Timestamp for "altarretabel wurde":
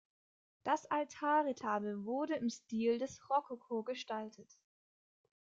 0.89-2.33